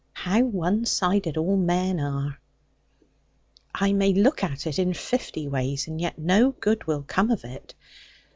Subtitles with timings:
[0.13, 2.39] How one sided all men are!'
[3.75, 7.43] 'I may look at it in fifty ways, and yet no good will come of
[7.45, 7.75] it.